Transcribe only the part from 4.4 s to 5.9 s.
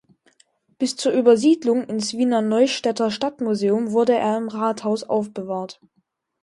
Rathaus aufbewahrt.